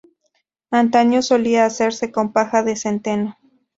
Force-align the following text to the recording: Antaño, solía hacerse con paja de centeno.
Antaño, 0.71 1.21
solía 1.21 1.65
hacerse 1.67 2.11
con 2.11 2.33
paja 2.33 2.63
de 2.63 2.75
centeno. 2.75 3.37